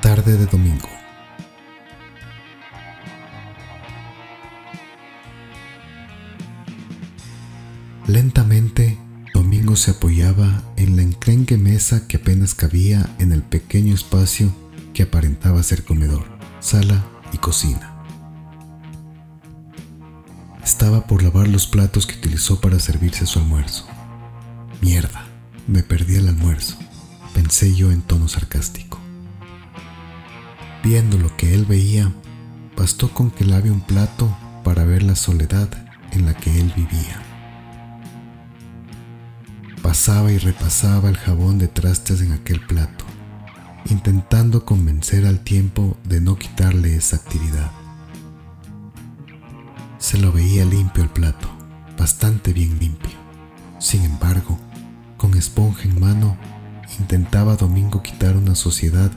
Tarde 0.00 0.38
de 0.38 0.46
domingo. 0.46 0.88
Lentamente, 8.06 8.98
Domingo 9.34 9.76
se 9.76 9.90
apoyaba 9.90 10.62
en 10.76 10.96
la 10.96 11.02
enclenque 11.02 11.58
mesa 11.58 12.08
que 12.08 12.16
apenas 12.16 12.54
cabía 12.54 13.14
en 13.18 13.32
el 13.32 13.42
pequeño 13.42 13.94
espacio 13.94 14.50
que 14.94 15.02
aparentaba 15.02 15.62
ser 15.62 15.84
comedor, 15.84 16.24
sala 16.60 17.04
y 17.32 17.38
cocina. 17.38 18.02
Estaba 20.64 21.06
por 21.06 21.22
lavar 21.22 21.46
los 21.46 21.66
platos 21.66 22.06
que 22.06 22.16
utilizó 22.16 22.60
para 22.60 22.78
servirse 22.78 23.26
su 23.26 23.38
almuerzo. 23.38 23.86
Mierda, 24.80 25.26
me 25.66 25.82
perdí 25.82 26.16
el 26.16 26.28
almuerzo, 26.28 26.78
pensé 27.34 27.74
yo 27.74 27.92
en 27.92 28.00
tono 28.00 28.28
sarcástico. 28.28 28.98
Viendo 30.90 31.18
lo 31.18 31.36
que 31.36 31.54
él 31.54 31.66
veía, 31.66 32.12
bastó 32.76 33.14
con 33.14 33.30
que 33.30 33.44
lave 33.44 33.70
un 33.70 33.80
plato 33.80 34.36
para 34.64 34.82
ver 34.82 35.04
la 35.04 35.14
soledad 35.14 35.68
en 36.10 36.26
la 36.26 36.34
que 36.34 36.58
él 36.58 36.72
vivía. 36.74 37.22
Pasaba 39.82 40.32
y 40.32 40.38
repasaba 40.38 41.08
el 41.08 41.16
jabón 41.16 41.58
de 41.58 41.68
trastes 41.68 42.22
en 42.22 42.32
aquel 42.32 42.58
plato, 42.66 43.04
intentando 43.88 44.64
convencer 44.64 45.26
al 45.26 45.38
tiempo 45.38 45.96
de 46.02 46.20
no 46.20 46.34
quitarle 46.34 46.96
esa 46.96 47.18
actividad. 47.18 47.70
Se 49.98 50.18
lo 50.18 50.32
veía 50.32 50.64
limpio 50.64 51.04
el 51.04 51.10
plato, 51.10 51.48
bastante 51.96 52.52
bien 52.52 52.80
limpio. 52.80 53.16
Sin 53.78 54.02
embargo, 54.02 54.58
con 55.16 55.34
esponja 55.34 55.84
en 55.84 56.00
mano, 56.00 56.36
intentaba 56.98 57.54
Domingo 57.54 58.02
quitar 58.02 58.36
una 58.36 58.56
sociedad 58.56 59.12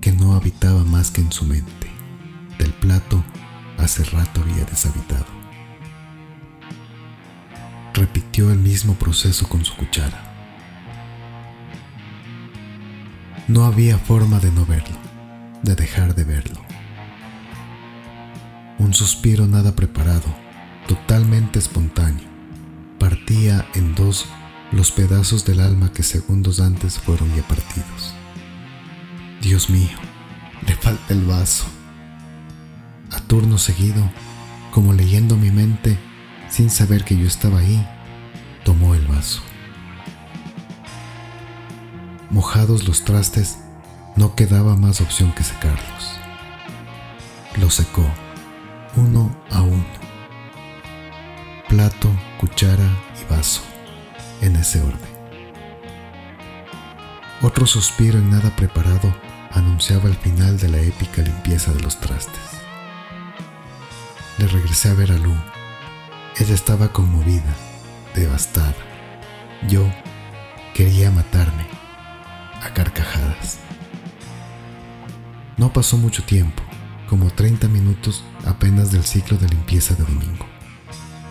que 0.00 0.12
no 0.12 0.34
habitaba 0.34 0.84
más 0.84 1.10
que 1.10 1.20
en 1.20 1.32
su 1.32 1.44
mente. 1.44 1.90
Del 2.58 2.72
plato 2.72 3.22
hace 3.78 4.04
rato 4.04 4.42
había 4.42 4.64
deshabitado. 4.64 5.26
Repitió 7.94 8.50
el 8.50 8.58
mismo 8.58 8.94
proceso 8.94 9.48
con 9.48 9.64
su 9.64 9.74
cuchara. 9.76 10.26
No 13.48 13.64
había 13.64 13.98
forma 13.98 14.38
de 14.38 14.50
no 14.52 14.64
verlo, 14.64 14.96
de 15.62 15.74
dejar 15.74 16.14
de 16.14 16.24
verlo. 16.24 16.60
Un 18.78 18.94
suspiro 18.94 19.46
nada 19.46 19.74
preparado, 19.74 20.34
totalmente 20.86 21.58
espontáneo, 21.58 22.28
partía 22.98 23.66
en 23.74 23.94
dos 23.94 24.26
los 24.72 24.92
pedazos 24.92 25.44
del 25.44 25.60
alma 25.60 25.92
que 25.92 26.02
segundos 26.02 26.60
antes 26.60 26.98
fueron 26.98 27.34
ya 27.34 27.42
partidos. 27.42 28.14
Dios 29.40 29.70
mío, 29.70 29.96
le 30.66 30.74
falta 30.74 31.14
el 31.14 31.24
vaso. 31.24 31.64
A 33.10 33.20
turno 33.20 33.56
seguido, 33.56 34.02
como 34.70 34.92
leyendo 34.92 35.36
mi 35.36 35.50
mente, 35.50 35.98
sin 36.50 36.68
saber 36.68 37.04
que 37.04 37.16
yo 37.16 37.26
estaba 37.26 37.60
ahí, 37.60 37.86
tomó 38.64 38.94
el 38.94 39.06
vaso. 39.06 39.40
Mojados 42.28 42.86
los 42.86 43.04
trastes, 43.04 43.58
no 44.14 44.34
quedaba 44.34 44.76
más 44.76 45.00
opción 45.00 45.32
que 45.32 45.42
secarlos. 45.42 46.18
Lo 47.58 47.70
secó 47.70 48.06
uno 48.96 49.34
a 49.50 49.62
uno. 49.62 49.84
Plato, 51.68 52.10
cuchara 52.38 52.88
y 53.20 53.32
vaso, 53.32 53.62
en 54.42 54.56
ese 54.56 54.82
orden. 54.82 55.10
Otro 57.40 57.66
suspiro 57.66 58.18
en 58.18 58.30
nada 58.30 58.54
preparado 58.54 59.14
anunciaba 59.50 60.08
el 60.08 60.16
final 60.16 60.58
de 60.58 60.68
la 60.68 60.80
épica 60.80 61.22
limpieza 61.22 61.72
de 61.72 61.80
los 61.80 61.98
trastes. 61.98 62.40
Le 64.38 64.46
regresé 64.46 64.88
a 64.90 64.94
ver 64.94 65.12
a 65.12 65.18
Lu. 65.18 65.34
Ella 66.38 66.54
estaba 66.54 66.92
conmovida, 66.92 67.54
devastada. 68.14 68.74
Yo 69.68 69.90
quería 70.74 71.10
matarme 71.10 71.66
a 72.62 72.72
carcajadas. 72.72 73.58
No 75.56 75.72
pasó 75.72 75.96
mucho 75.98 76.22
tiempo 76.24 76.62
como 77.08 77.30
30 77.30 77.68
minutos 77.68 78.24
apenas 78.46 78.92
del 78.92 79.04
ciclo 79.04 79.36
de 79.36 79.48
limpieza 79.48 79.94
de 79.94 80.04
domingo, 80.04 80.46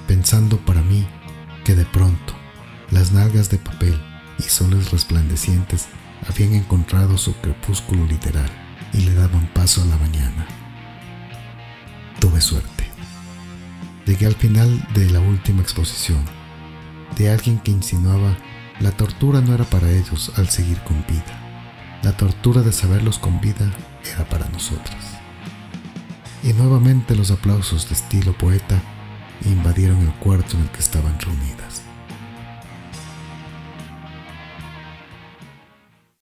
pensando 0.07 0.57
para 0.57 0.81
mí 0.81 1.07
que 1.63 1.73
de 1.73 1.85
pronto 1.85 2.33
las 2.91 3.11
nalgas 3.11 3.49
de 3.49 3.57
papel 3.57 3.99
y 4.37 4.43
soles 4.43 4.91
resplandecientes 4.91 5.87
habían 6.27 6.53
encontrado 6.53 7.17
su 7.17 7.33
crepúsculo 7.35 8.05
literal 8.05 8.49
y 8.93 9.01
le 9.01 9.13
daban 9.13 9.47
paso 9.53 9.81
a 9.81 9.85
la 9.85 9.97
mañana. 9.97 10.47
Tuve 12.19 12.41
suerte. 12.41 12.85
Llegué 14.05 14.25
al 14.25 14.35
final 14.35 14.87
de 14.93 15.09
la 15.11 15.19
última 15.19 15.61
exposición, 15.61 16.23
de 17.17 17.29
alguien 17.29 17.59
que 17.59 17.71
insinuaba 17.71 18.37
la 18.79 18.91
tortura 18.91 19.41
no 19.41 19.53
era 19.53 19.65
para 19.65 19.91
ellos 19.91 20.31
al 20.37 20.49
seguir 20.49 20.79
con 20.79 21.05
vida. 21.07 21.99
La 22.01 22.15
tortura 22.15 22.61
de 22.61 22.71
saberlos 22.71 23.19
con 23.19 23.41
vida 23.41 23.69
era 24.13 24.27
para 24.27 24.47
nosotros 24.49 25.19
y 26.43 26.53
nuevamente 26.53 27.15
los 27.15 27.31
aplausos 27.31 27.89
de 27.89 27.95
estilo 27.95 28.33
poeta 28.33 28.81
invadieron 29.45 29.99
el 29.99 30.13
cuarto 30.15 30.57
en 30.57 30.63
el 30.63 30.69
que 30.69 30.79
estaban 30.79 31.19
reunidas. 31.19 31.88